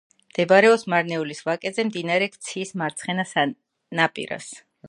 [0.29, 3.29] მდებარეობს მარნეულის ვაკეზე, მდინარე ქციის მარცხენა
[4.01, 4.53] ნაპირას.